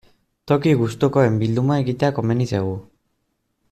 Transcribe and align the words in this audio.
Toki 0.51 0.71
gustukoen 0.79 1.37
bilduma 1.43 1.79
egitea 1.85 2.13
komeni 2.19 2.53
zaigu. 2.55 2.77